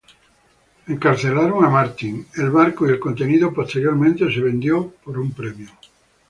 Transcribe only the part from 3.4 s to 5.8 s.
posteriormente se venden por un premio.